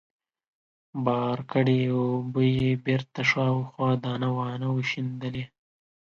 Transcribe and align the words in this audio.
بار 1.05 1.37
کړې 1.51 1.79
اوبه 1.95 2.41
يې 2.57 2.71
بېرته 2.85 3.21
شاوخوا 3.31 3.89
دانه 4.03 4.29
وانه 4.37 4.67
وشيندلې. 4.75 5.43